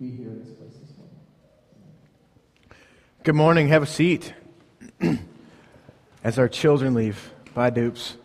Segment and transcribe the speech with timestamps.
[0.00, 1.14] be here in this place this morning.
[3.22, 3.68] Good morning.
[3.68, 4.32] Have a seat.
[6.24, 7.30] As our children leave.
[7.52, 8.16] Bye, dupes.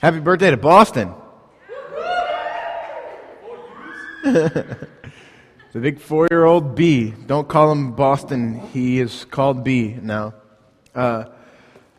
[0.00, 1.14] Happy birthday to Boston.
[4.24, 4.88] the
[5.74, 7.14] big four year old B.
[7.28, 8.58] Don't call him Boston.
[8.72, 10.34] He is called B now.
[10.92, 11.26] Uh,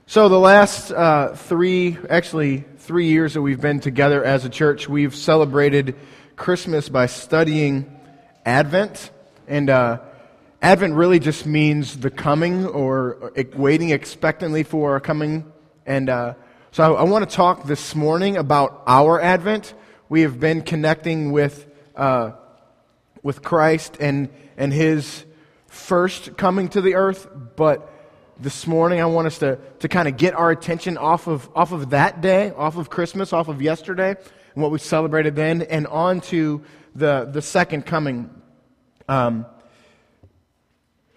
[0.05, 4.89] so, the last uh, three, actually, three years that we've been together as a church,
[4.89, 5.95] we've celebrated
[6.35, 7.92] Christmas by studying
[8.45, 9.11] Advent.
[9.47, 9.99] And uh,
[10.61, 15.51] Advent really just means the coming or waiting expectantly for a coming.
[15.85, 16.33] And uh,
[16.71, 19.73] so, I, I want to talk this morning about our Advent.
[20.09, 22.31] We have been connecting with, uh,
[23.21, 25.25] with Christ and, and his
[25.67, 27.89] first coming to the earth, but
[28.39, 31.71] this morning I want us to, to kind of get our attention off of, off
[31.71, 34.15] of that day, off of Christmas, off of yesterday,
[34.53, 36.63] and what we celebrated then, and on to
[36.95, 38.29] the, the second coming.
[39.07, 39.45] Um,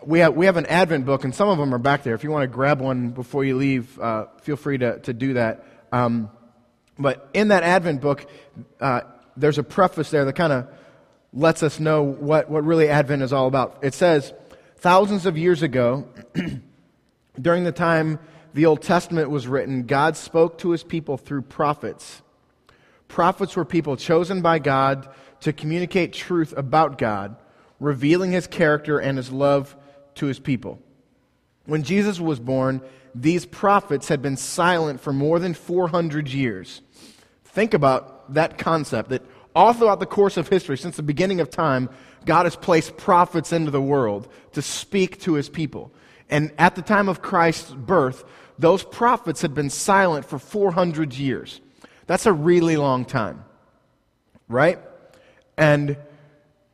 [0.05, 2.15] we, have, we have an Advent book, and some of them are back there.
[2.15, 5.35] If you want to grab one before you leave, uh, feel free to, to do
[5.35, 5.65] that.
[5.93, 6.31] Um,
[6.99, 8.29] but in that Advent book,
[8.81, 9.03] uh,
[9.37, 10.69] there's a preface there that kind of
[11.33, 13.79] lets us know what, what really Advent is all about.
[13.83, 14.33] It says,
[14.79, 16.07] Thousands of years ago,
[17.41, 18.19] During the time
[18.55, 22.23] the Old Testament was written, God spoke to his people through prophets.
[23.09, 25.09] Prophets were people chosen by God
[25.41, 27.37] to communicate truth about God,
[27.81, 29.77] revealing his character and his love
[30.17, 30.79] to his people.
[31.65, 32.81] When Jesus was born,
[33.15, 36.83] these prophets had been silent for more than 400 years.
[37.45, 39.23] Think about that concept that
[39.55, 41.89] all throughout the course of history, since the beginning of time,
[42.27, 45.93] God has placed prophets into the world to speak to his people.
[46.29, 48.25] And at the time of Christ's birth,
[48.59, 51.61] those prophets had been silent for 400 years.
[52.07, 53.45] That's a really long time,
[54.49, 54.79] right?
[55.57, 55.97] And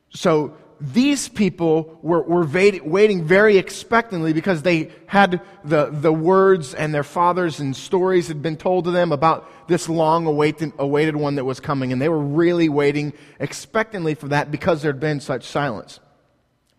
[0.09, 6.93] so these people were, were waiting very expectantly because they had the, the words and
[6.93, 11.35] their fathers and stories had been told to them about this long awaited, awaited one
[11.35, 11.93] that was coming.
[11.93, 16.01] And they were really waiting expectantly for that because there had been such silence.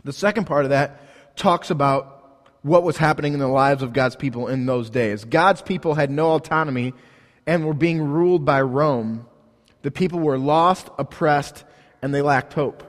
[0.05, 1.01] The second part of that
[1.37, 5.25] talks about what was happening in the lives of God's people in those days.
[5.25, 6.93] God's people had no autonomy
[7.47, 9.27] and were being ruled by Rome.
[9.83, 11.65] The people were lost, oppressed,
[12.04, 12.82] and they lacked hope.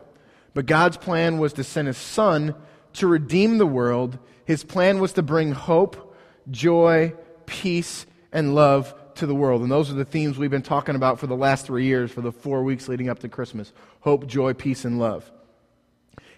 [0.54, 2.54] But God's plan was to send his son
[2.96, 4.20] to redeem the world.
[4.44, 6.18] His plan was to bring hope,
[6.52, 7.14] joy,
[7.46, 9.62] peace, and love to the world.
[9.62, 12.20] And those are the themes we've been talking about for the last three years, for
[12.20, 13.72] the four weeks leading up to Christmas
[14.02, 15.32] hope, joy, peace, and love.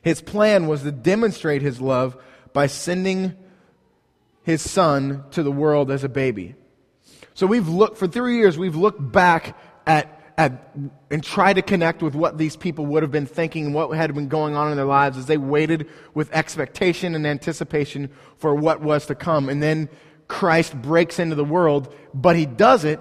[0.04, 2.16] His plan was to demonstrate his love
[2.54, 3.36] by sending
[4.44, 6.54] his son to the world as a baby.
[7.34, 9.58] So we've looked, for three years, we've looked back
[9.88, 13.90] at, and try to connect with what these people would have been thinking and what
[13.90, 18.54] had been going on in their lives as they waited with expectation and anticipation for
[18.54, 19.50] what was to come.
[19.50, 19.90] And then
[20.28, 23.00] Christ breaks into the world, but he does it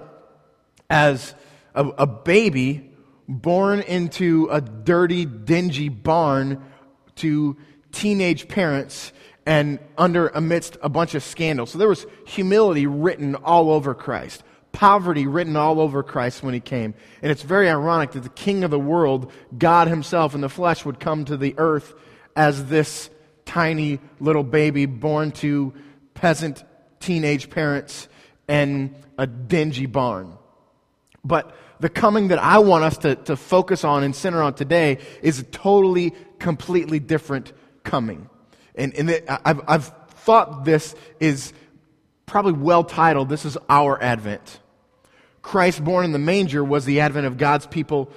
[0.89, 1.35] as
[1.75, 2.91] a, a baby
[3.27, 6.63] born into a dirty, dingy barn
[7.17, 7.57] to
[7.91, 9.11] teenage parents
[9.45, 11.71] and under amidst a bunch of scandals.
[11.71, 14.43] So there was humility written all over Christ,
[14.77, 16.93] poverty written all over Christ when he came.
[17.23, 20.85] And it's very ironic that the king of the world, God himself in the flesh,
[20.85, 21.95] would come to the earth
[22.35, 23.09] as this
[23.43, 25.73] tiny little baby born to
[26.13, 26.63] peasant
[26.99, 28.07] teenage parents
[28.47, 30.37] and a dingy barn.
[31.25, 34.99] But the coming that I want us to, to focus on and center on today
[35.23, 37.51] is a totally, completely different
[37.83, 38.29] coming.
[38.75, 41.51] And, and it, I've, I've thought this is
[42.27, 43.29] probably well titled.
[43.29, 44.59] This is our Advent.
[45.47, 48.11] Christ born in the manger was the advent of God's people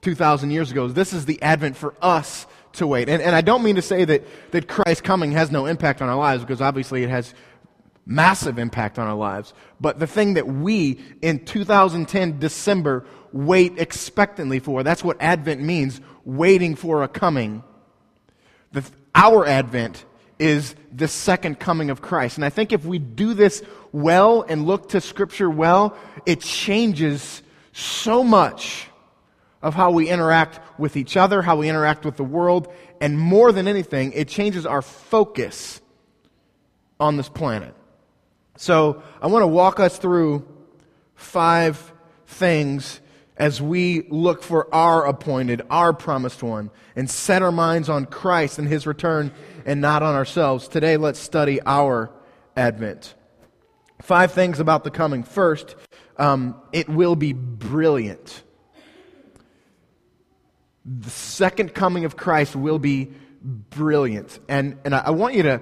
[0.00, 0.88] 2,000 years ago.
[0.88, 3.08] This is the advent for us to wait.
[3.08, 6.08] And, and I don't mean to say that, that Christ's coming has no impact on
[6.08, 7.32] our lives, because obviously it has
[8.04, 9.54] massive impact on our lives.
[9.80, 16.00] But the thing that we in 2010 December wait expectantly for, that's what Advent means,
[16.24, 17.62] waiting for a coming.
[18.72, 18.82] The,
[19.14, 20.04] our advent
[20.42, 22.36] is the second coming of Christ.
[22.36, 23.62] And I think if we do this
[23.92, 25.96] well and look to Scripture well,
[26.26, 27.42] it changes
[27.72, 28.88] so much
[29.62, 32.66] of how we interact with each other, how we interact with the world,
[33.00, 35.80] and more than anything, it changes our focus
[36.98, 37.74] on this planet.
[38.56, 40.46] So I want to walk us through
[41.14, 41.92] five
[42.26, 43.00] things
[43.36, 48.58] as we look for our appointed, our promised one, and set our minds on Christ
[48.58, 49.32] and his return
[49.64, 50.68] and not on ourselves.
[50.68, 52.10] Today, let's study our
[52.56, 53.14] Advent.
[54.02, 55.22] Five things about the coming.
[55.22, 55.76] First,
[56.18, 58.42] um, it will be brilliant.
[60.84, 63.12] the second coming of Christ will be
[63.42, 64.38] brilliant.
[64.48, 65.60] And, and I, want you to,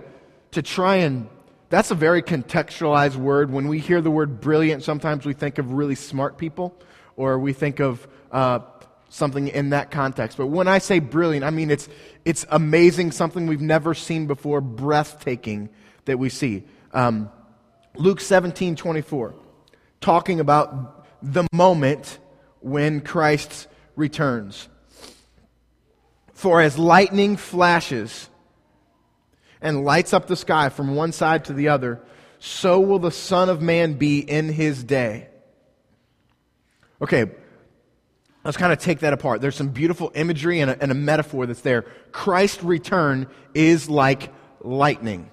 [0.53, 1.29] to try and,
[1.69, 3.51] that's a very contextualized word.
[3.51, 6.75] When we hear the word brilliant, sometimes we think of really smart people,
[7.17, 8.61] or we think of uh,
[9.09, 10.39] something in that context.
[10.39, 11.89] But when I say brilliant, I mean it's,
[12.25, 15.69] it's amazing, something we've never seen before, breathtaking
[16.07, 16.65] that we see.
[16.93, 17.31] Um,
[17.97, 19.35] Luke 17 24,
[20.01, 22.19] talking about the moment
[22.61, 23.67] when Christ
[23.97, 24.69] returns.
[26.33, 28.31] For as lightning flashes
[29.61, 32.01] and lights up the sky from one side to the other,
[32.39, 35.30] so will the Son of Man be in his day.
[37.03, 37.31] Okay,
[38.45, 39.41] let's kind of take that apart.
[39.41, 41.83] There's some beautiful imagery and a, and a metaphor that's there.
[42.13, 45.31] Christ's return is like lightning.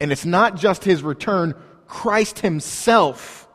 [0.00, 1.54] And it's not just his return,
[1.86, 3.48] Christ himself.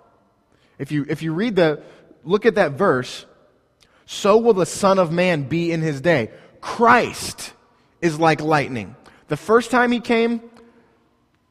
[0.80, 1.84] If you, if you read the,
[2.24, 3.25] look at that verse,
[4.06, 6.31] so will the Son of Man be in his day.
[6.62, 7.54] Christ
[8.01, 8.95] is like lightning.
[9.28, 10.42] The first time he came,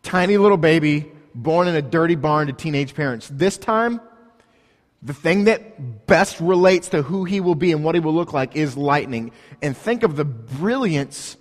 [0.03, 3.29] tiny little baby, born in a dirty barn to teenage parents.
[3.31, 4.00] This time,
[5.06, 8.32] the thing that best relates to who he will be and what he will look
[8.32, 9.31] like is lightning.
[9.62, 11.37] And think of the brilliance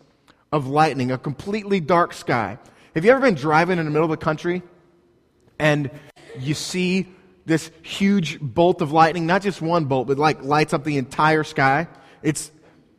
[0.51, 2.59] of lightning, a completely dark sky.
[2.93, 4.61] Have you ever been driving in the middle of the country
[5.57, 5.89] and
[6.37, 7.07] you see
[7.47, 11.43] this huge bolt of lightning, not just one bolt, but like lights up the entire
[11.43, 11.87] sky?
[12.21, 12.51] It's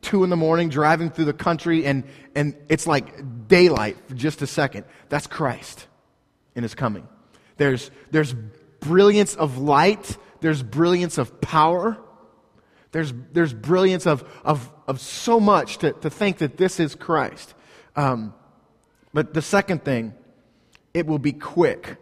[0.03, 2.03] two in the morning driving through the country and,
[2.35, 4.85] and it's like daylight for just a second.
[5.11, 5.87] That's Christ
[6.57, 7.07] in his coming.
[7.57, 8.35] There's, there's
[8.81, 11.99] brilliance of light, there's brilliance of power,
[12.93, 17.55] there's, there's brilliance of, of, of so much to, to think that this is Christ.
[17.95, 18.35] Um,
[19.13, 20.15] but the second thing,
[20.95, 21.97] it will be quick.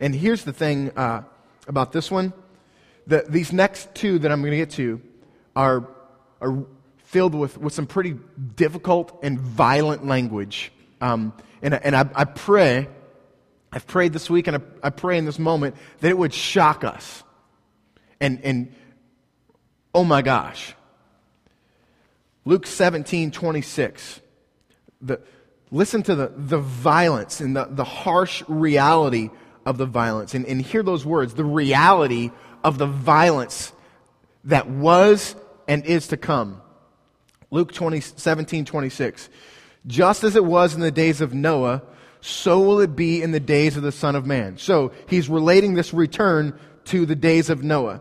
[0.00, 1.22] And here's the thing uh,
[1.68, 2.32] about this one.
[3.06, 5.00] The, these next two that I'm going to get to
[5.54, 5.88] are,
[6.40, 6.64] are
[6.98, 8.16] filled with, with some pretty
[8.56, 10.72] difficult and violent language.
[11.00, 11.32] Um,
[11.62, 12.88] and and I, I, pray,
[13.72, 17.22] I've prayed this week and I, pray in this moment that it would shock us.
[18.20, 18.74] And, and
[19.94, 20.74] oh my gosh.
[22.44, 24.20] Luke 17, 26.
[25.02, 25.20] The,
[25.70, 29.30] listen to the, the violence and the, the harsh reality
[29.66, 30.34] of the violence.
[30.34, 32.30] And, and hear those words the reality
[32.62, 33.72] of the violence
[34.44, 35.34] that was
[35.68, 36.62] and is to come.
[37.50, 39.28] Luke 20, 17, 26.
[39.86, 41.82] Just as it was in the days of Noah,
[42.26, 44.58] so will it be in the days of the Son of Man.
[44.58, 48.00] So he's relating this return to the days of Noah.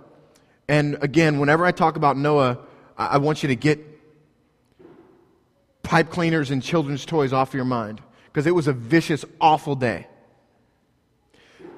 [0.67, 2.57] And again, whenever I talk about Noah,
[2.97, 3.79] I want you to get
[5.83, 10.07] pipe cleaners and children's toys off your mind because it was a vicious, awful day.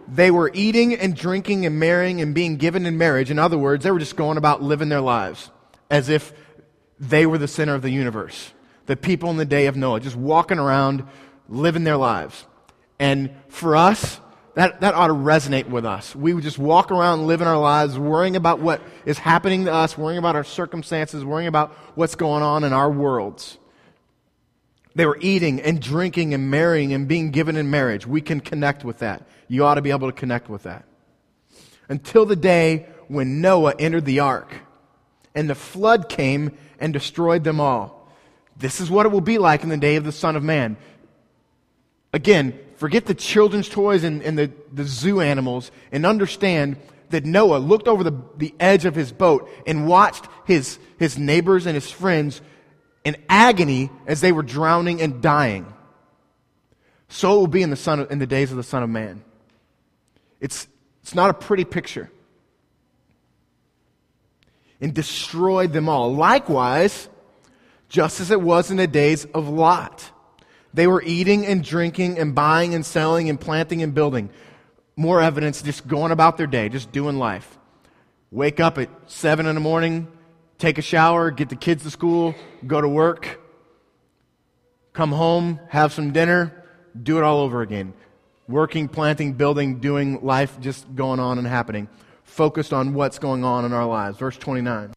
[0.08, 3.30] They were eating and drinking and marrying and being given in marriage.
[3.30, 5.52] In other words, they were just going about living their lives
[5.92, 6.32] as if
[6.98, 8.54] they were the center of the universe.
[8.86, 11.06] The people in the day of Noah, just walking around,
[11.50, 12.46] living their lives.
[13.00, 14.20] And for us,
[14.56, 16.16] that, that ought to resonate with us.
[16.16, 19.98] We would just walk around living our lives, worrying about what is happening to us,
[19.98, 23.60] worrying about our circumstances, worrying about what's going on in our worlds.
[24.96, 28.08] They were eating and drinking and marrying and being given in marriage.
[28.08, 29.28] We can connect with that.
[29.48, 30.86] You ought to be able to connect with that.
[31.88, 34.56] Until the day when Noah entered the ark
[35.36, 38.12] and the flood came and destroyed them all.
[38.58, 40.78] This is what it will be like in the day of the Son of Man.
[42.14, 46.78] Again, forget the children's toys and, and the, the zoo animals and understand
[47.10, 51.66] that Noah looked over the, the edge of his boat and watched his, his neighbors
[51.66, 52.42] and his friends
[53.04, 55.74] in agony as they were drowning and dying.
[57.10, 58.90] So it will be in the, son of, in the days of the Son of
[58.90, 59.24] Man.
[60.42, 60.68] It's,
[61.02, 62.12] it's not a pretty picture
[64.82, 66.14] and destroyed them all.
[66.14, 67.10] Likewise,
[67.90, 70.12] just as it was in the days of Lot.
[70.74, 74.30] They were eating and drinking and buying and selling and planting and building.
[74.96, 77.58] More evidence just going about their day, just doing life.
[78.32, 80.08] Wake up at 7 in the morning,
[80.58, 83.40] take a shower, get the kids to school, go to work,
[84.94, 86.64] come home, have some dinner,
[87.02, 87.94] do it all over again.
[88.48, 91.88] Working, planting, building, doing life, just going on and happening
[92.28, 94.18] focused on what's going on in our lives.
[94.18, 94.94] Verse 29.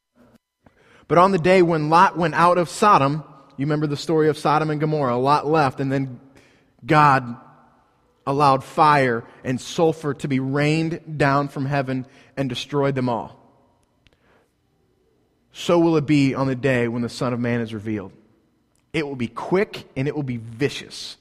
[1.08, 3.24] But on the day when Lot went out of Sodom,
[3.60, 5.14] you remember the story of Sodom and Gomorrah.
[5.14, 6.18] A lot left, and then
[6.86, 7.36] God
[8.26, 12.06] allowed fire and sulfur to be rained down from heaven
[12.38, 13.38] and destroyed them all.
[15.52, 18.12] So will it be on the day when the Son of Man is revealed.
[18.94, 21.18] It will be quick and it will be vicious.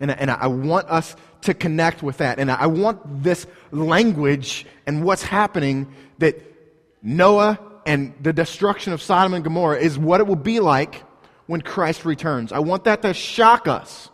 [0.00, 2.38] And, and I want us to connect with that.
[2.38, 6.42] And I want this language and what's happening that
[7.02, 7.58] Noah
[7.90, 11.02] and the destruction of Sodom and Gomorrah is what it will be like
[11.46, 12.52] when Christ returns.
[12.52, 14.10] I want that to shock us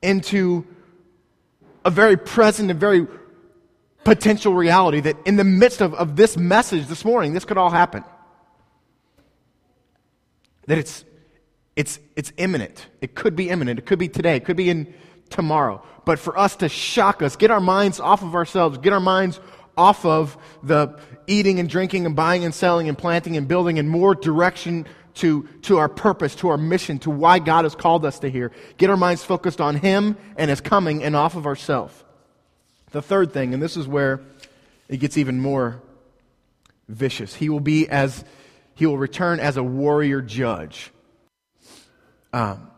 [0.00, 0.64] into
[1.84, 3.08] a very present and very
[4.04, 7.70] potential reality that in the midst of, of this message this morning, this could all
[7.70, 8.04] happen.
[10.68, 11.04] That it's,
[11.74, 12.86] it's, it's imminent.
[13.00, 13.80] It could be imminent.
[13.80, 14.36] It could be today.
[14.36, 14.94] It could be in
[15.28, 15.84] tomorrow.
[16.04, 19.40] But for us to shock us, get our minds off of ourselves, get our minds
[19.76, 23.88] off of the eating and drinking and buying and selling and planting and building and
[23.88, 28.18] more direction to, to our purpose, to our mission, to why God has called us
[28.20, 28.52] to here.
[28.78, 31.94] Get our minds focused on Him and His coming and off of ourselves.
[32.92, 34.20] The third thing, and this is where
[34.88, 35.80] it gets even more
[36.88, 38.24] vicious, He will be as,
[38.74, 40.90] He will return as a warrior judge.
[42.32, 42.70] Um,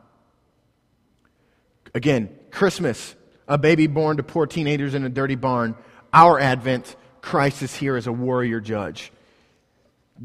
[1.94, 3.14] again, Christmas,
[3.46, 5.76] a baby born to poor teenagers in a dirty barn.
[6.12, 9.10] Our Advent, Christ is here as a warrior judge.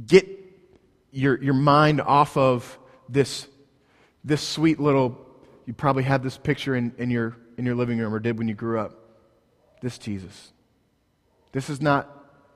[0.05, 0.27] Get
[1.11, 2.77] your, your mind off of
[3.07, 3.47] this,
[4.25, 5.17] this sweet little,
[5.65, 8.49] you probably had this picture in, in, your, in your living room or did when
[8.49, 8.99] you grew up.
[9.81, 10.51] This Jesus.
[11.53, 12.13] This is not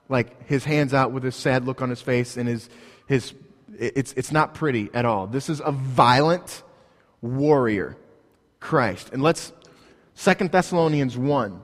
[0.10, 2.68] like his hands out with his sad look on his face and his,
[3.08, 3.34] his
[3.80, 5.26] it's, it's not pretty at all.
[5.26, 6.64] This is a violent
[7.22, 7.96] warrior,
[8.60, 9.10] Christ.
[9.14, 9.54] And let's,
[10.16, 11.62] Second Thessalonians 1.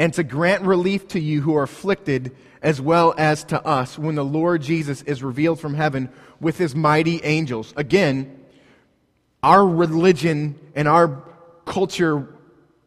[0.00, 4.14] And to grant relief to you who are afflicted as well as to us when
[4.14, 6.08] the Lord Jesus is revealed from heaven
[6.40, 7.74] with his mighty angels.
[7.76, 8.42] Again,
[9.42, 11.22] our religion and our
[11.66, 12.34] culture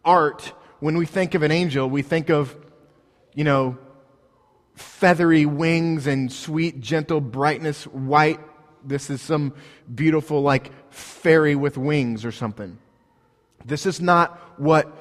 [0.04, 2.58] art, when we think of an angel, we think of,
[3.36, 3.78] you know,
[4.74, 8.40] feathery wings and sweet, gentle brightness, white.
[8.84, 9.54] This is some
[9.94, 12.80] beautiful, like, fairy with wings or something.
[13.66, 14.92] This is not what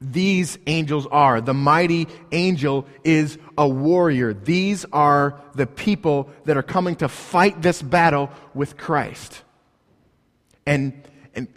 [0.00, 1.40] these angels are.
[1.40, 4.32] The mighty angel is a warrior.
[4.32, 9.42] These are the people that are coming to fight this battle with Christ.
[10.64, 11.02] And,
[11.34, 11.48] and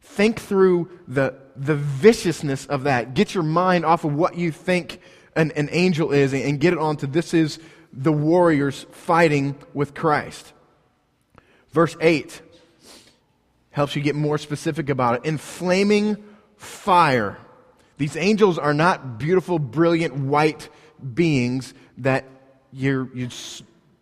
[0.00, 3.14] think through the, the viciousness of that.
[3.14, 5.00] Get your mind off of what you think
[5.36, 7.60] an, an angel is and, and get it onto this is
[7.92, 10.52] the warriors fighting with Christ.
[11.70, 12.42] Verse 8
[13.70, 15.28] helps you get more specific about it.
[15.28, 16.16] In flaming
[16.56, 17.38] fire
[17.98, 20.68] these angels are not beautiful, brilliant white
[21.14, 22.24] beings that
[22.72, 23.28] you you,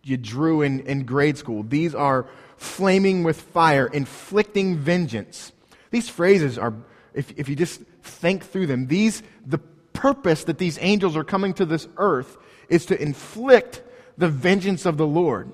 [0.03, 1.63] you drew in, in grade school.
[1.63, 5.51] These are flaming with fire, inflicting vengeance.
[5.91, 6.73] These phrases are,
[7.13, 9.59] if, if you just think through them, these, the
[9.93, 12.37] purpose that these angels are coming to this earth
[12.69, 13.81] is to inflict
[14.17, 15.51] the vengeance of the Lord.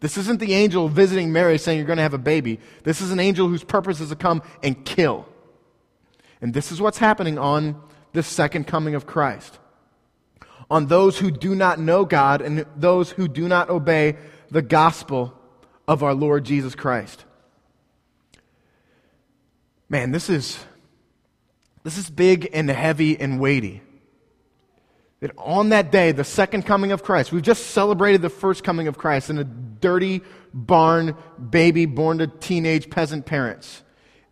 [0.00, 2.58] This isn't the angel visiting Mary saying you're going to have a baby.
[2.82, 5.26] This is an angel whose purpose is to come and kill.
[6.42, 7.80] And this is what's happening on
[8.12, 9.58] the second coming of Christ.
[10.70, 14.16] On those who do not know God and those who do not obey
[14.50, 15.32] the gospel
[15.86, 17.24] of our Lord Jesus Christ.
[19.88, 20.58] Man, this is
[21.84, 23.82] this is big and heavy and weighty.
[25.20, 28.88] That on that day, the second coming of Christ, we've just celebrated the first coming
[28.88, 30.22] of Christ in a dirty
[30.52, 31.16] barn
[31.50, 33.82] baby born to teenage peasant parents.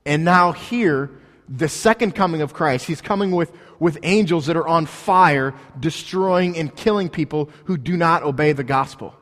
[0.05, 1.20] And now here,
[1.51, 6.57] the second coming of Christ, he's coming with, with angels that are on fire, destroying
[6.57, 9.15] and killing people who do not obey the gospel.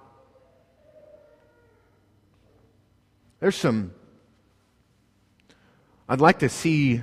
[3.41, 3.95] There's some.
[6.09, 7.01] I'd like to see,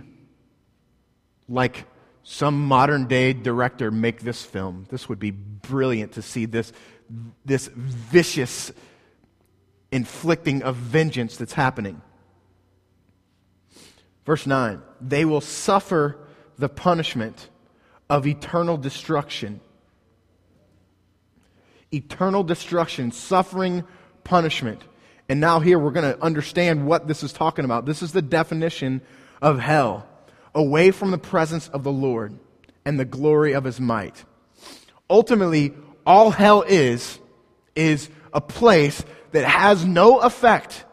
[1.50, 1.86] like,
[2.24, 4.86] some modern day director make this film.
[4.90, 6.72] This would be brilliant to see this,
[7.46, 8.72] this vicious
[9.92, 12.02] inflicting of vengeance that's happening.
[14.26, 16.18] Verse 9 they will suffer
[16.58, 17.50] the punishment
[18.10, 19.60] of eternal destruction.
[21.92, 23.84] Eternal destruction, suffering,
[24.24, 24.82] punishment.
[25.28, 27.86] And now, here we're going to understand what this is talking about.
[27.86, 29.02] This is the definition
[29.42, 30.08] of hell
[30.54, 32.38] away from the presence of the Lord
[32.86, 34.24] and the glory of his might.
[35.10, 35.74] Ultimately,
[36.06, 37.20] all hell is,
[37.76, 40.86] is a place that has no effect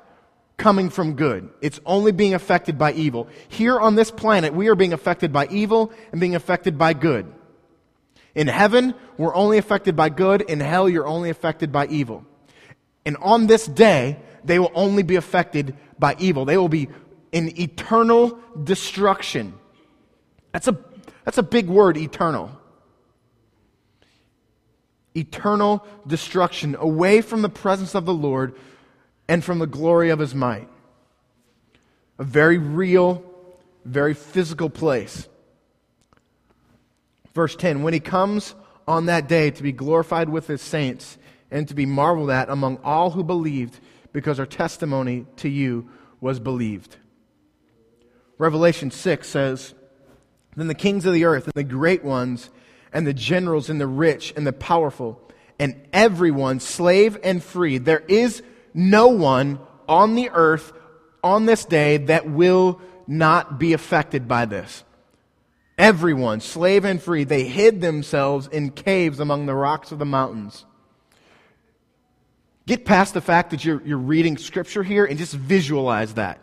[0.62, 1.50] coming from good.
[1.61, 3.26] It's only being affected by evil.
[3.49, 7.26] Here on this planet, we are being affected by evil and being affected by good.
[8.37, 10.42] In heaven, we're only affected by good.
[10.42, 12.25] In hell, you're only affected by evil.
[13.04, 16.45] And on this day, they will only be affected by evil.
[16.45, 16.88] They will be
[17.33, 19.54] in eternal destruction.
[20.52, 20.78] That's a,
[21.25, 22.52] that's a big word, eternal.
[25.16, 28.54] Eternal destruction, away from the presence of the Lord
[29.29, 30.69] and from the glory of his might.
[32.19, 33.25] A very real,
[33.85, 35.29] very physical place.
[37.35, 38.55] Verse 10 When he comes
[38.87, 41.19] on that day to be glorified with his saints
[41.50, 43.79] and to be marveled at among all who believed
[44.12, 45.88] because our testimony to you
[46.21, 46.97] was believed.
[48.38, 49.75] Revelation 6 says,
[50.57, 52.50] Then the kings of the earth and the great ones
[52.93, 55.21] and the generals and the rich and the powerful
[55.59, 58.43] and everyone, slave and free, there is
[58.75, 60.73] no one on the earth
[61.23, 64.85] on this day that will not be affected by this.
[65.79, 70.64] Everyone, slave and free, they hid themselves in caves among the rocks of the mountains.
[72.67, 76.38] Get past the fact that you're, you're reading scripture here and just visualize that.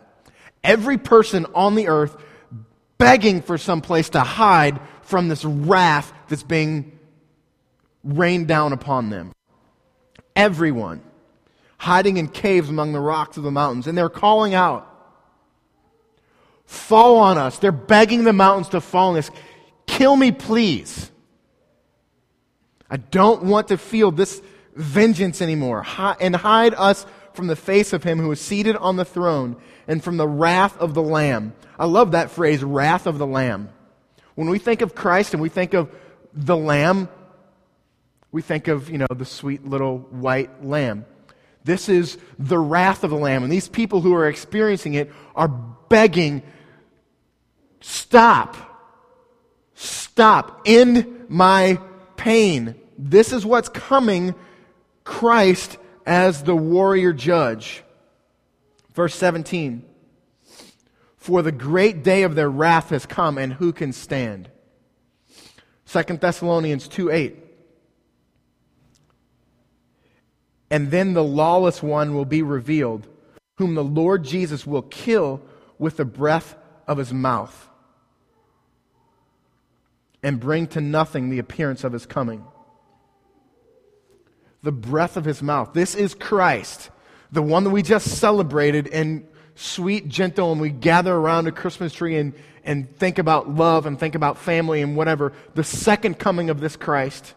[0.62, 2.16] Every person on the earth
[2.98, 6.98] begging for some place to hide from this wrath that's being
[8.04, 9.32] rained down upon them.
[10.36, 11.02] Everyone
[11.80, 13.86] hiding in caves among the rocks of the mountains.
[13.86, 14.86] And they're calling out,
[16.66, 17.58] Fall on us.
[17.58, 19.30] They're begging the mountains to fall on us.
[19.86, 21.10] Kill me, please.
[22.88, 24.40] I don't want to feel this
[24.76, 25.84] vengeance anymore.
[26.20, 29.56] And hide us from the face of him who is seated on the throne
[29.88, 31.54] and from the wrath of the Lamb.
[31.78, 33.70] I love that phrase, wrath of the Lamb.
[34.34, 35.90] When we think of Christ and we think of
[36.34, 37.08] the Lamb,
[38.32, 41.06] we think of, you know, the sweet little white lamb.
[41.64, 43.42] This is the wrath of the lamb.
[43.42, 46.42] And these people who are experiencing it are begging,
[47.80, 48.56] stop,
[49.74, 51.78] stop, end my
[52.16, 52.74] pain.
[52.98, 54.34] This is what's coming
[55.04, 57.82] Christ as the warrior judge.
[58.94, 59.84] Verse 17
[61.16, 64.50] For the great day of their wrath has come, and who can stand?
[65.86, 67.49] 2 Thessalonians 2 8.
[70.70, 73.08] And then the lawless one will be revealed,
[73.58, 75.40] whom the Lord Jesus will kill
[75.78, 77.68] with the breath of his mouth
[80.22, 82.44] and bring to nothing the appearance of his coming
[84.62, 85.72] the breath of his mouth.
[85.72, 86.90] This is Christ,
[87.32, 91.92] the one that we just celebrated and sweet, gentle, and we gather around a Christmas
[91.92, 95.32] tree and, and think about love and think about family and whatever.
[95.54, 97.34] The second coming of this Christ,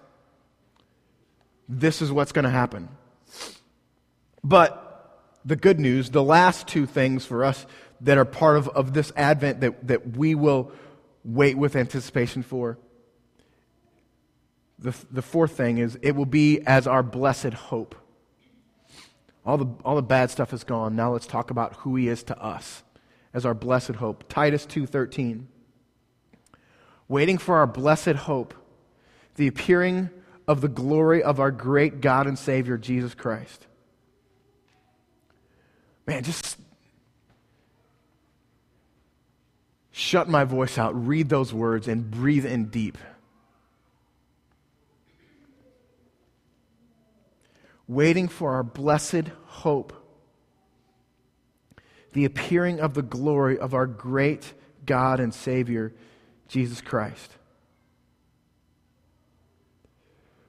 [1.67, 2.89] this is what's going to happen.
[4.43, 4.79] But
[5.45, 7.65] the good news, the last two things for us
[8.01, 10.71] that are part of, of this Advent that, that we will
[11.23, 12.77] wait with anticipation for
[14.83, 17.95] the, the fourth thing is it will be as our blessed hope.
[19.45, 20.95] All the, all the bad stuff is gone.
[20.95, 22.83] Now let's talk about who he is to us
[23.33, 24.25] as our blessed hope.
[24.29, 25.47] Titus 2:13.
[27.07, 28.53] Waiting for our blessed hope,
[29.35, 30.09] the appearing
[30.47, 33.67] of the glory of our great God and Savior Jesus Christ.
[36.05, 36.57] Man, just
[39.91, 42.97] shut my voice out, read those words, and breathe in deep.
[47.87, 49.93] waiting for our blessed hope,
[52.13, 54.53] the appearing of the glory of our great
[54.85, 55.93] God and Savior,
[56.47, 57.31] Jesus Christ.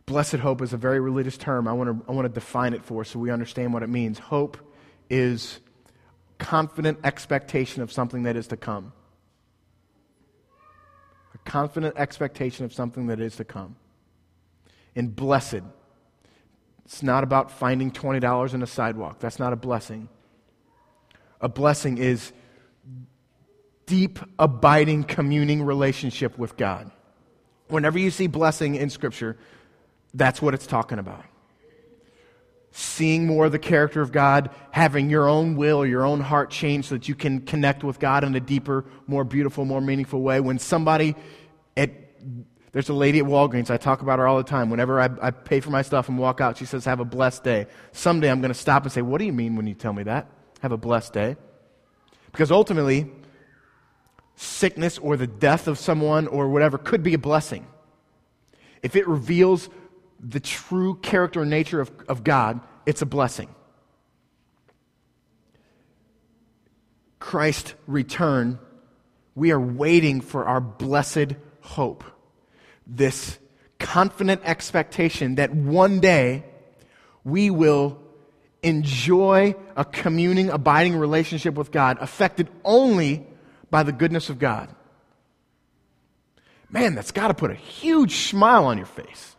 [0.07, 1.67] Blessed hope is a very religious term.
[1.67, 3.89] I want to, I want to define it for us so we understand what it
[3.89, 4.19] means.
[4.19, 4.59] Hope
[5.15, 5.61] is
[6.39, 8.93] confident expectation of something that is to come.
[11.35, 13.77] A confident expectation of something that is to come.
[14.97, 15.63] And blessed
[16.85, 19.19] it's not about finding $20 in a sidewalk.
[19.19, 20.09] That's not a blessing.
[21.41, 22.33] A blessing is
[23.87, 26.91] deep, abiding, communing relationship with God.
[27.69, 29.39] Whenever you see blessing in Scripture,
[30.13, 31.25] that's what it's talking about.
[32.77, 36.87] Seeing more of the character of God, having your own will, your own heart change
[36.87, 40.41] so that you can connect with God in a deeper, more beautiful, more meaningful way.
[40.41, 41.15] When somebody
[41.77, 41.93] at
[42.73, 44.71] there's a lady at Walgreens, I talk about her all the time.
[44.71, 47.45] Whenever I, I pay for my stuff and walk out, she says, Have a blessed
[47.45, 47.69] day.
[47.93, 50.03] Someday I'm going to stop and say, What do you mean when you tell me
[50.03, 50.27] that?
[50.61, 51.37] Have a blessed day.
[52.33, 53.13] Because ultimately,
[54.35, 57.69] sickness or the death of someone or whatever could be a blessing.
[58.83, 59.69] If it reveals
[60.27, 63.49] the true character and nature of, of God, it's a blessing.
[67.19, 68.59] Christ return,
[69.35, 72.05] we are waiting for our blessed hope
[72.87, 73.39] this
[73.79, 76.45] confident expectation that one day
[77.23, 77.99] we will
[78.63, 83.27] enjoy a communing, abiding relationship with God, affected only
[83.71, 84.75] by the goodness of God.
[86.71, 89.34] Man, that's got to put a huge smile on your face.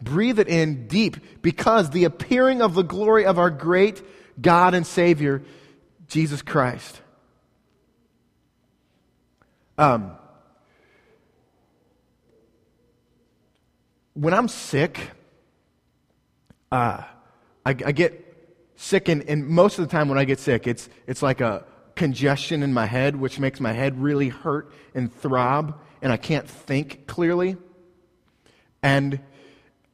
[0.00, 4.02] Breathe it in deep because the appearing of the glory of our great
[4.40, 5.42] God and Savior,
[6.08, 7.00] Jesus Christ.
[9.78, 10.12] Um,
[14.14, 15.10] when I'm sick,
[16.72, 17.02] uh,
[17.64, 18.22] I, I get
[18.76, 21.64] sick, and, and most of the time when I get sick, it's, it's like a
[21.94, 26.48] congestion in my head, which makes my head really hurt and throb, and I can't
[26.48, 27.56] think clearly.
[28.82, 29.20] And,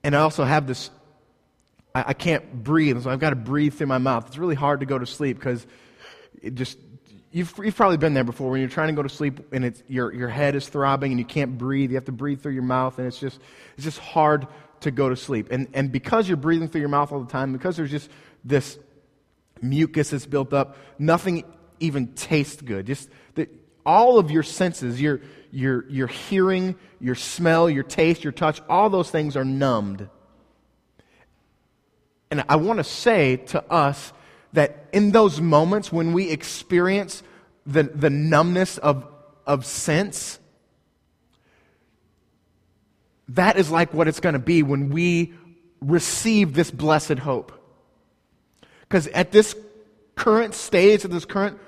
[0.04, 0.90] and I also have this,
[1.94, 4.26] I, I can't breathe, so I've got to breathe through my mouth.
[4.26, 5.66] It's really hard to go to sleep because
[6.40, 6.78] it just,
[7.30, 9.82] you've, you've probably been there before when you're trying to go to sleep and it's,
[9.88, 11.90] your, your head is throbbing and you can't breathe.
[11.90, 13.40] You have to breathe through your mouth, and it's just,
[13.76, 14.46] it's just hard
[14.80, 15.48] to go to sleep.
[15.50, 18.10] And, and because you're breathing through your mouth all the time, because there's just
[18.44, 18.78] this
[19.60, 21.44] mucus that's built up, nothing
[21.78, 22.86] even tastes good.
[22.86, 23.48] Just the,
[23.86, 25.20] all of your senses, your,
[25.52, 30.08] your, your hearing, your smell, your taste, your touch, all those things are numbed.
[32.30, 34.14] And I want to say to us
[34.54, 37.22] that in those moments when we experience
[37.66, 39.06] the, the numbness of,
[39.46, 40.38] of sense,
[43.28, 45.34] that is like what it's going to be when we
[45.82, 47.52] receive this blessed hope.
[48.80, 49.54] Because at this
[50.14, 51.58] current stage, at this current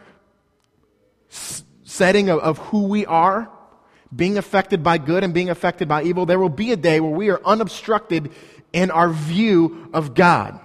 [1.28, 3.50] setting of, of who we are,
[4.14, 7.11] being affected by good and being affected by evil, there will be a day where
[7.11, 8.31] we are unobstructed
[8.72, 10.61] in our view of God.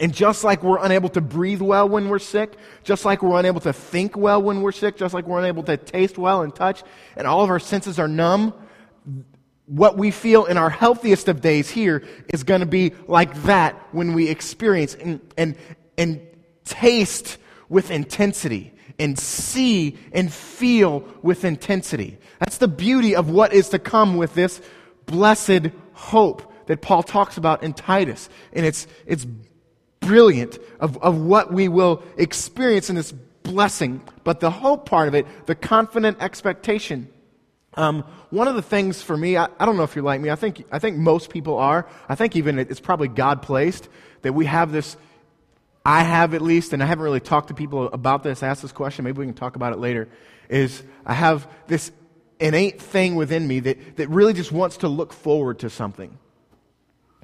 [0.00, 3.60] And just like we're unable to breathe well when we're sick, just like we're unable
[3.62, 6.84] to think well when we're sick, just like we're unable to taste well and touch,
[7.16, 8.54] and all of our senses are numb,
[9.66, 13.74] what we feel in our healthiest of days here is going to be like that
[13.92, 15.56] when we experience and, and,
[15.98, 16.20] and
[16.64, 17.36] taste
[17.68, 22.18] with intensity and see and feel with intensity.
[22.38, 24.60] That's the beauty of what is to come with this
[25.06, 28.28] blessed hope that Paul talks about in Titus.
[28.52, 29.26] And it's, it's
[30.00, 34.02] brilliant of, of what we will experience in this blessing.
[34.24, 37.08] But the hope part of it, the confident expectation,
[37.74, 40.30] um, one of the things for me, I, I, don't know if you're like me,
[40.30, 41.86] I think, I think most people are.
[42.08, 43.88] I think even it's probably God placed
[44.22, 44.96] that we have this,
[45.84, 48.72] I have at least, and I haven't really talked to people about this, asked this
[48.72, 50.08] question, maybe we can talk about it later,
[50.48, 51.90] is I have this
[52.40, 56.18] innate thing within me that, that really just wants to look forward to something.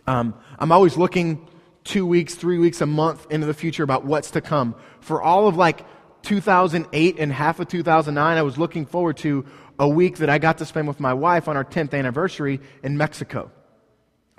[0.07, 1.47] Um, I'm always looking
[1.85, 4.75] two weeks, three weeks, a month into the future about what's to come.
[5.01, 5.85] For all of like
[6.23, 9.45] 2008 and half of 2009, I was looking forward to
[9.79, 12.97] a week that I got to spend with my wife on our 10th anniversary in
[12.97, 13.51] Mexico.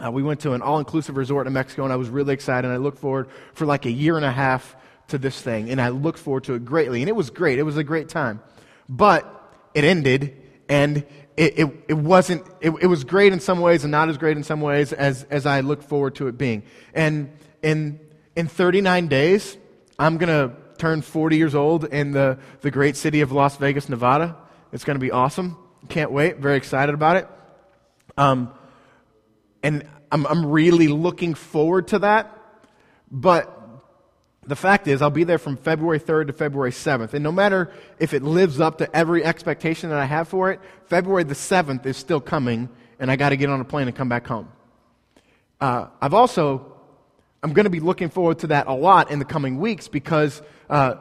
[0.04, 2.66] Uh, we went to an all inclusive resort in Mexico, and I was really excited.
[2.66, 4.76] And I looked forward for like a year and a half
[5.08, 7.02] to this thing, and I looked forward to it greatly.
[7.02, 8.42] And it was great, it was a great time.
[8.90, 9.32] But
[9.74, 10.36] it ended,
[10.68, 11.06] and
[11.38, 14.38] it, it, it wasn't, it, it was great in some ways and not as great
[14.38, 16.64] in some ways as, as I looked forward to it being.
[16.94, 17.32] And
[17.62, 18.00] in,
[18.36, 19.58] in 39 days,
[20.00, 23.90] I'm going to turn 40 years old in the, the great city of Las Vegas,
[23.90, 24.36] Nevada.
[24.72, 25.58] It's going to be awesome.
[25.90, 26.38] Can't wait.
[26.38, 27.28] Very excited about it.
[28.18, 28.54] Um,
[29.66, 32.38] and I'm, I'm really looking forward to that.
[33.10, 33.52] But
[34.46, 37.16] the fact is, I'll be there from February 3rd to February 7th.
[37.16, 40.60] And no matter if it lives up to every expectation that I have for it,
[40.86, 43.98] February the 7th is still coming, and I got to get on a plane and
[43.98, 44.50] come back home.
[45.60, 46.74] Uh, I've also,
[47.42, 50.44] I'm going to be looking forward to that a lot in the coming weeks because
[50.70, 50.98] uh,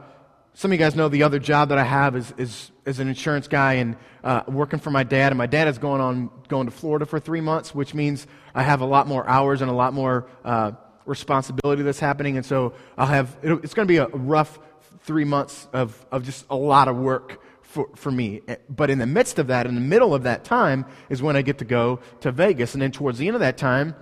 [0.55, 3.09] some of you guys know the other job that I have is, is, is an
[3.09, 5.33] insurance guy and uh, working for my dad.
[5.33, 8.63] And my dad is going on going to Florida for three months, which means I
[8.63, 10.73] have a lot more hours and a lot more uh,
[11.07, 12.37] responsibility that's happening.
[12.37, 14.61] And so I'll have it's going to be a rough
[15.01, 18.41] three months of, of just a lot of work for, for me.
[18.71, 21.43] But in the midst of that, in the middle of that time, is when I
[21.43, 22.75] get to go to Vegas.
[22.75, 23.97] And then towards the end of that time,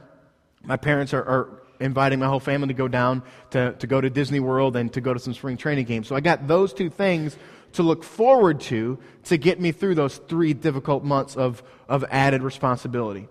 [0.62, 4.09] my parents are, are inviting my whole family to go down to, to go to
[4.09, 6.09] Disney World and to go to some spring training games.
[6.09, 7.37] So I got those two things
[7.73, 12.42] to look forward to to get me through those three difficult months of, of added
[12.42, 13.29] responsibility.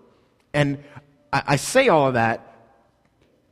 [0.52, 0.82] And
[1.32, 2.48] I, I say all of that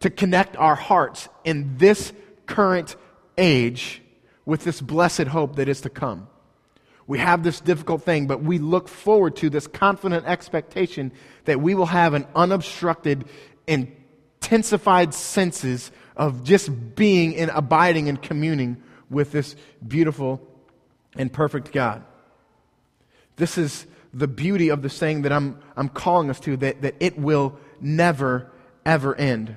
[0.00, 2.12] to connect our hearts in this
[2.46, 2.96] current
[3.38, 4.02] age
[4.44, 6.28] with this blessed hope that is to come.
[7.06, 11.12] We have this difficult thing, but we look forward to this confident expectation
[11.44, 13.24] that we will have an unobstructed
[13.66, 13.90] and
[14.50, 18.76] intensified senses of just being and abiding and communing
[19.08, 19.54] with this
[19.86, 20.40] beautiful
[21.16, 22.02] and perfect God.
[23.36, 26.96] This is the beauty of the saying that I'm, I'm calling us to, that, that
[26.98, 28.50] it will never,
[28.84, 29.56] ever end.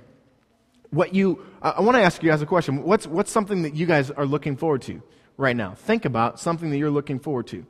[0.91, 2.83] What you, I, I want to ask you guys a question.
[2.83, 5.01] What's, what's something that you guys are looking forward to
[5.37, 5.73] right now?
[5.73, 7.65] Think about something that you're looking forward to.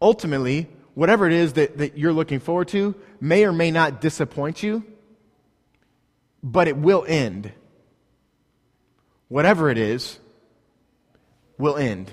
[0.00, 4.62] Ultimately, whatever it is that, that you're looking forward to may or may not disappoint
[4.62, 4.84] you,
[6.42, 7.52] but it will end.
[9.28, 10.18] Whatever it is,
[11.58, 12.12] will end.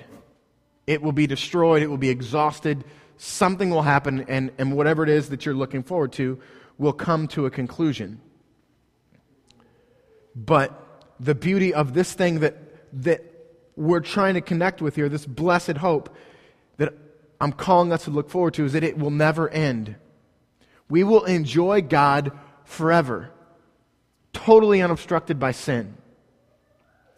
[0.88, 2.84] It will be destroyed, it will be exhausted
[3.22, 6.40] something will happen, and, and whatever it is that you're looking forward to
[6.80, 8.20] will come to a conclusion.
[10.36, 12.58] But the beauty of this thing that,
[13.04, 13.24] that
[13.76, 16.16] we're trying to connect with here, this blessed hope
[16.78, 16.96] that
[17.42, 19.96] I'm calling us to look forward to, is that it will never end.
[20.88, 22.32] We will enjoy God
[22.66, 23.32] forever,
[24.32, 25.98] totally unobstructed by sin,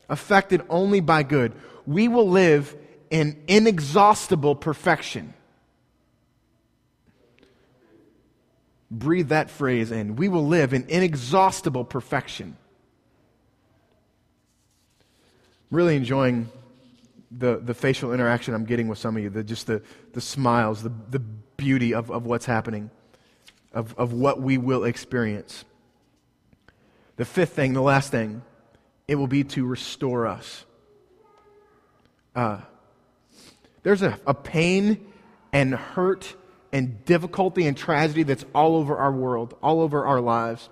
[0.08, 1.52] affected only by good.
[1.86, 2.74] We will live
[3.10, 5.34] in inexhaustible perfection.
[8.90, 10.16] Breathe that phrase in.
[10.16, 12.56] We will live in inexhaustible perfection.
[15.70, 16.50] Really enjoying
[17.38, 19.82] the, the facial interaction I'm getting with some of you, the, just the,
[20.14, 22.92] the smiles, the, the beauty of, of what's happening,
[23.74, 25.66] of, of what we will experience.
[27.16, 28.42] The fifth thing, the last thing,
[29.08, 30.66] it will be to restore us.
[32.36, 32.62] Uh,
[33.84, 35.06] there's a, a pain
[35.52, 36.36] and hurt
[36.72, 40.70] and difficulty and tragedy that's all over our world, all over our lives.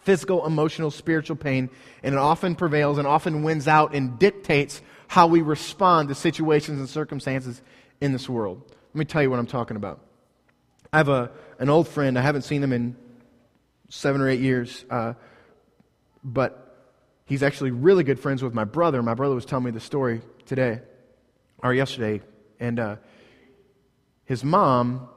[0.00, 1.70] Physical, emotional, spiritual pain,
[2.02, 6.78] and it often prevails and often wins out and dictates how we respond to situations
[6.78, 7.62] and circumstances
[8.00, 8.62] in this world.
[8.94, 10.00] Let me tell you what I'm talking about.
[10.92, 12.96] I have a, an old friend, I haven't seen him in
[13.88, 15.14] seven or eight years, uh,
[16.24, 16.88] but
[17.26, 19.02] he's actually really good friends with my brother.
[19.02, 20.80] My brother was telling me the story today,
[21.62, 22.22] or yesterday,
[22.58, 22.96] and uh,
[24.24, 25.08] his mom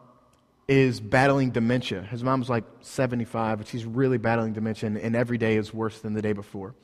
[0.67, 2.03] is battling dementia.
[2.03, 6.13] His mom's like 75, but she's really battling dementia, and every day is worse than
[6.13, 6.75] the day before.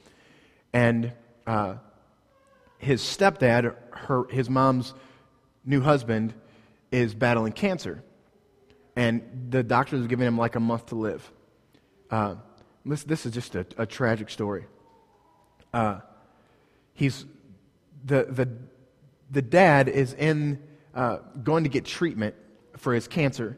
[0.74, 1.14] And
[1.46, 1.76] uh,
[2.78, 4.94] his stepdad, her, his mom's
[5.66, 6.34] new husband,
[6.92, 8.04] is battling cancer.
[8.96, 11.30] And the doctors are giving him like a month to live.
[12.10, 12.36] Uh,
[12.86, 14.66] this, this is just a, a tragic story.
[15.74, 16.00] Uh,
[16.94, 17.26] he's,
[18.06, 18.50] the, the,
[19.32, 20.62] the dad is in
[20.94, 22.36] uh, going to get treatment
[22.78, 23.58] for his cancer,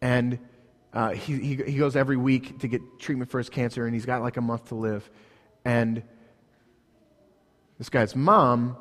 [0.00, 0.38] and
[0.92, 4.06] uh, he, he, he goes every week to get treatment for his cancer, and he's
[4.06, 5.08] got like a month to live.
[5.64, 6.02] And
[7.82, 8.76] this guy's mom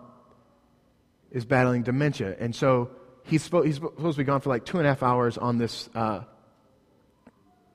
[1.32, 2.92] is battling dementia, and so
[3.24, 5.58] he's, supposed, he's supposed to be gone for like two and a half hours on
[5.58, 6.22] this, uh,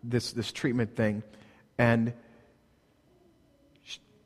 [0.04, 1.24] this, this treatment thing.
[1.78, 2.12] And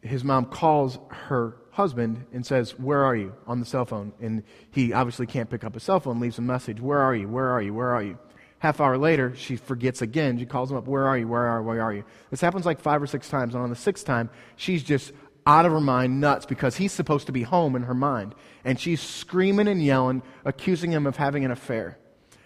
[0.02, 3.34] his mom calls her husband and says, Where are you?
[3.46, 4.12] on the cell phone.
[4.20, 7.28] And he obviously can't pick up his cell phone, leaves a message, Where are you?
[7.28, 7.72] Where are you?
[7.72, 8.18] Where are you?
[8.58, 10.38] Half hour later, she forgets again.
[10.38, 11.26] She calls him up, Where are you?
[11.26, 11.66] Where are you?
[11.66, 12.04] Where are you?
[12.28, 13.54] This happens like five or six times.
[13.54, 15.12] And on the sixth time, she's just
[15.46, 18.34] out of her mind, nuts, because he's supposed to be home in her mind.
[18.64, 21.98] And she's screaming and yelling, accusing him of having an affair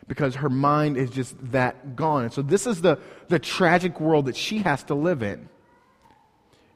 [0.07, 2.25] because her mind is just that gone.
[2.25, 5.49] And so, this is the, the tragic world that she has to live in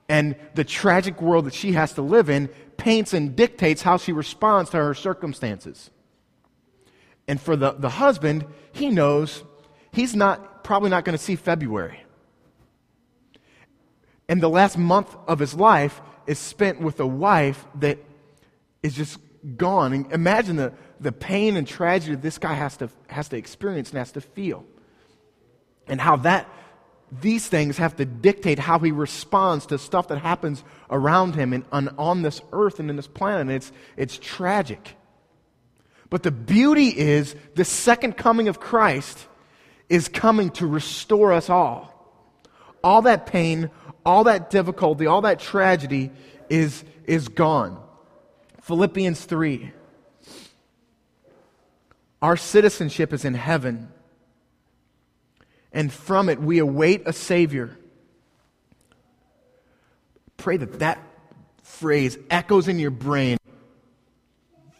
[0.09, 4.13] and the tragic world that she has to live in paints and dictates how she
[4.13, 5.91] responds to her circumstances.
[7.27, 9.45] And for the, the husband, he knows
[9.93, 12.03] he's not probably not going to see February.
[14.29, 17.99] And the last month of his life is spent with a wife that
[18.83, 19.19] is just
[19.57, 19.93] gone.
[19.93, 23.99] And imagine the, the pain and tragedy this guy has to, has to experience and
[23.99, 24.65] has to feel.
[25.87, 26.47] And how that
[27.11, 31.65] these things have to dictate how he responds to stuff that happens around him and
[31.73, 33.55] on, on this earth and in this planet.
[33.55, 34.97] It's, it's tragic.
[36.11, 39.27] But the beauty is the second coming of Christ
[39.89, 41.95] is coming to restore us all.
[42.85, 43.71] All that pain,
[44.09, 46.11] all that difficulty, all that tragedy
[46.49, 47.79] is, is gone.
[48.63, 49.71] Philippians 3.
[52.23, 53.93] Our citizenship is in heaven
[55.75, 57.77] and from it we await a Savior.
[60.39, 60.99] Pray that that
[61.63, 63.37] phrase echoes in your brain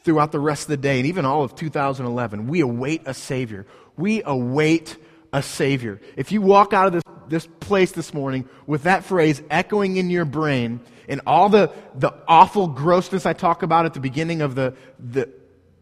[0.05, 2.47] throughout the rest of the day and even all of 2011.
[2.47, 3.67] We await a Savior.
[3.95, 4.97] We await
[5.33, 6.01] a Savior.
[6.17, 10.11] If you walk out of this, this place this morning with that phrase echoing in
[10.11, 14.55] your brain and all the, the awful grossness I talk about at the beginning of
[14.55, 15.29] the, the,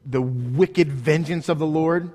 [0.04, 2.11] the wicked vengeance of the Lord,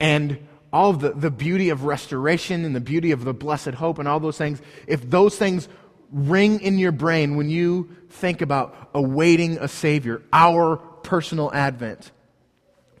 [0.00, 4.08] and all the, the beauty of restoration and the beauty of the blessed hope and
[4.08, 5.68] all those things, if those things
[6.10, 12.10] ring in your brain when you think about awaiting a Savior, our personal advent,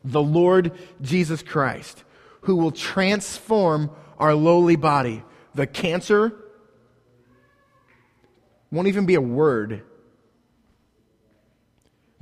[0.04, 2.04] the Lord Jesus Christ,
[2.46, 5.22] who will transform our lowly body.
[5.54, 6.32] The cancer
[8.70, 9.82] won't even be a word.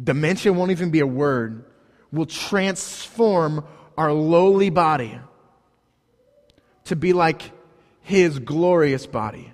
[0.02, 1.66] Dementia won't even be a word.
[2.10, 3.64] Will transform
[3.98, 5.18] our lowly body
[6.84, 7.52] to be like
[8.00, 9.52] his glorious body.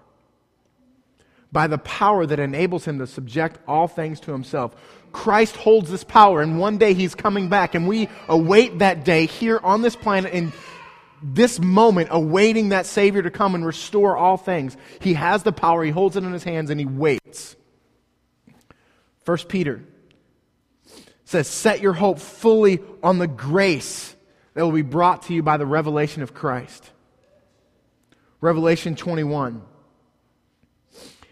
[1.53, 4.75] by the power that enables him to subject all things to himself.
[5.13, 9.27] Christ holds this power, and one day he's coming back, and we await that day
[9.27, 10.53] here on this planet in
[11.23, 14.77] this moment, awaiting that Savior to come and restore all things.
[15.01, 17.57] He has the power, he holds it in his hands, and he waits.
[19.25, 19.85] First Peter
[21.25, 24.15] says, Set your hope fully on the grace
[24.55, 26.91] that will be brought to you by the revelation of Christ.
[28.41, 29.63] Revelation 21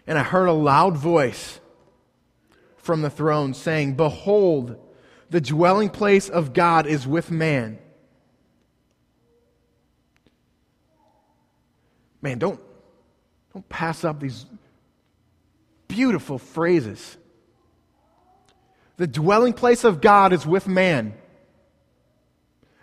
[0.09, 1.59] and I heard a loud voice
[2.79, 4.77] from the throne saying, Behold,
[5.29, 7.77] the dwelling place of God is with man.
[12.21, 12.59] Man, don't,
[13.53, 14.45] don't pass up these
[15.87, 17.17] beautiful phrases.
[18.97, 21.13] The dwelling place of God is with man.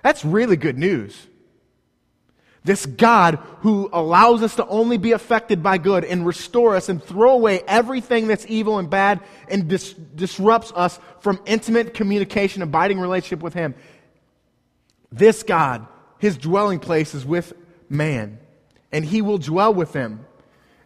[0.02, 1.14] That's really good news.
[2.66, 7.00] This God who allows us to only be affected by good and restore us and
[7.00, 12.98] throw away everything that's evil and bad and dis- disrupts us from intimate communication, abiding
[12.98, 13.76] relationship with Him.
[15.12, 15.86] This God,
[16.18, 17.52] His dwelling place is with
[17.88, 18.40] man,
[18.90, 20.26] and He will dwell with them,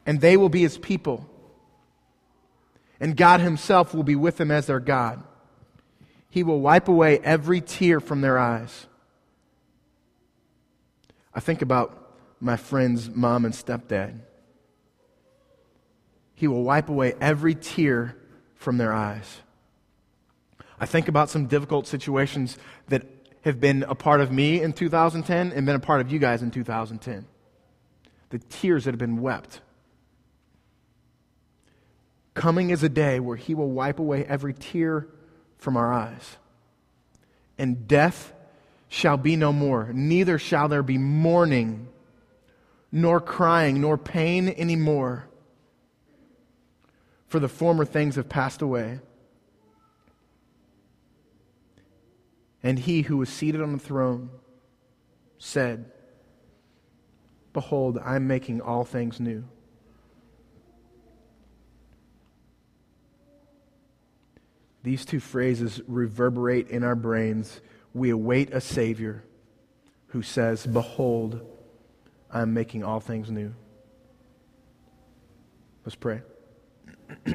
[0.05, 1.27] and they will be His people.
[3.01, 5.23] And God Himself will be with them as their God.
[6.29, 8.87] He will wipe away every tear from their eyes.
[11.35, 14.21] I think about my friend's mom and stepdad.
[16.35, 18.16] He will wipe away every tear
[18.55, 19.40] from their eyes.
[20.79, 22.57] I think about some difficult situations
[22.88, 23.07] that
[23.43, 26.43] have been a part of me in 2010 and been a part of you guys
[26.43, 27.27] in 2010.
[28.31, 29.61] The tears that have been wept.
[32.35, 35.07] Coming is a day where He will wipe away every tear
[35.59, 36.38] from our eyes.
[37.59, 38.33] And death
[38.92, 41.88] shall be no more, neither shall there be mourning,
[42.90, 45.29] nor crying, nor pain any more.
[47.29, 48.98] For the former things have passed away.
[52.64, 54.29] And he who was seated on the throne
[55.38, 55.92] said,
[57.53, 59.44] Behold, I am making all things new.
[64.83, 67.61] These two phrases reverberate in our brains
[67.94, 69.24] we await a Savior
[70.09, 71.40] who says, Behold,
[72.31, 73.55] I am making all things new.
[75.85, 76.22] Let's pray.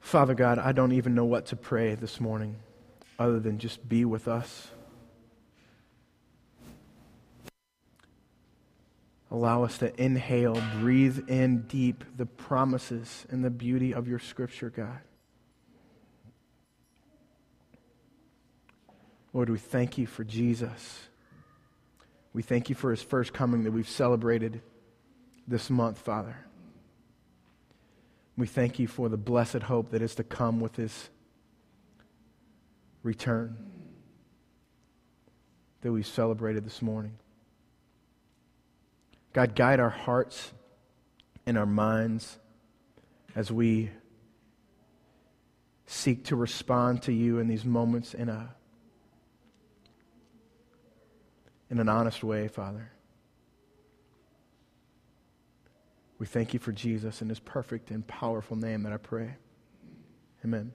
[0.00, 2.56] Father God, I don't even know what to pray this morning
[3.18, 4.68] other than just be with us.
[9.30, 14.68] Allow us to inhale, breathe in deep the promises and the beauty of your scripture,
[14.68, 15.00] God.
[19.32, 21.08] Lord, we thank you for Jesus.
[22.32, 24.60] We thank you for his first coming that we've celebrated
[25.48, 26.36] this month, Father.
[28.36, 31.10] We thank you for the blessed hope that is to come with his
[33.02, 33.56] return
[35.82, 37.12] that we celebrated this morning.
[39.32, 40.52] God, guide our hearts
[41.46, 42.38] and our minds
[43.34, 43.90] as we
[45.86, 48.54] seek to respond to you in these moments in a
[51.72, 52.92] in an honest way, Father.
[56.18, 59.36] We thank you for Jesus in his perfect and powerful name that I pray.
[60.44, 60.72] Amen.